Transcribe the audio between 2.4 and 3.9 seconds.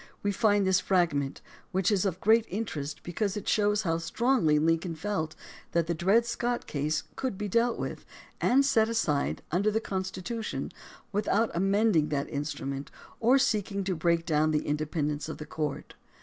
interest because it shows